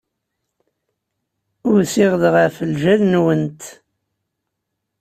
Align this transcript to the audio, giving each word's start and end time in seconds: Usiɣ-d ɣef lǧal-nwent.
Usiɣ-d 1.73 2.23
ɣef 2.33 2.55
lǧal-nwent. 2.71 3.61